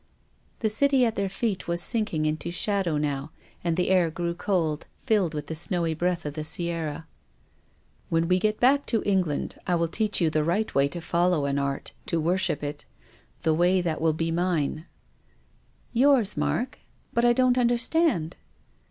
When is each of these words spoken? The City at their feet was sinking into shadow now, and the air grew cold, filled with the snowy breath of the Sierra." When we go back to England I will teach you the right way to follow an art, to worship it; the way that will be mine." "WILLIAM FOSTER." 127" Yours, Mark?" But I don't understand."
The 0.61 0.69
City 0.71 1.05
at 1.05 1.15
their 1.15 1.29
feet 1.29 1.67
was 1.67 1.79
sinking 1.79 2.25
into 2.25 2.49
shadow 2.49 2.97
now, 2.97 3.29
and 3.63 3.77
the 3.77 3.91
air 3.91 4.09
grew 4.09 4.33
cold, 4.33 4.87
filled 4.97 5.35
with 5.35 5.45
the 5.45 5.53
snowy 5.53 5.93
breath 5.93 6.25
of 6.25 6.33
the 6.33 6.43
Sierra." 6.43 7.05
When 8.09 8.27
we 8.27 8.39
go 8.39 8.51
back 8.53 8.87
to 8.87 9.03
England 9.05 9.59
I 9.67 9.75
will 9.75 9.87
teach 9.87 10.19
you 10.19 10.31
the 10.31 10.43
right 10.43 10.73
way 10.73 10.87
to 10.87 11.01
follow 11.01 11.45
an 11.45 11.59
art, 11.59 11.91
to 12.07 12.19
worship 12.19 12.63
it; 12.63 12.85
the 13.43 13.53
way 13.53 13.79
that 13.79 14.01
will 14.01 14.13
be 14.13 14.31
mine." 14.31 14.87
"WILLIAM 15.93 16.21
FOSTER." 16.21 16.41
127" 16.41 16.47
Yours, 16.53 16.55
Mark?" 16.55 16.79
But 17.13 17.23
I 17.23 17.33
don't 17.33 17.59
understand." 17.59 18.37